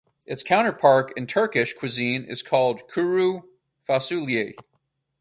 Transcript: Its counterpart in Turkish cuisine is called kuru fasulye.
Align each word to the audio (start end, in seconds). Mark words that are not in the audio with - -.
Its 0.25 0.41
counterpart 0.41 1.13
in 1.15 1.27
Turkish 1.27 1.75
cuisine 1.75 2.23
is 2.23 2.41
called 2.41 2.91
kuru 2.91 3.41
fasulye. 3.87 4.55